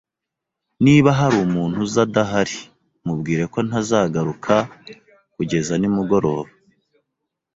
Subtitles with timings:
[0.85, 2.57] Niba hari umuntu uza adahari,
[3.05, 4.53] mubwire ko ntazagaruka
[5.35, 6.51] kugeza nimugoroba.